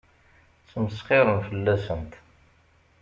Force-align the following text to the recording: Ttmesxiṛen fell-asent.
Ttmesxiṛen 0.65 1.39
fell-asent. 1.49 2.13